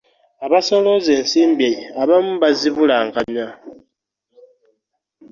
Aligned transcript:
Abasolooza 0.45 1.09
ensimbi 1.19 1.69
abamu 2.01 2.33
bazibulankanya. 2.41 3.47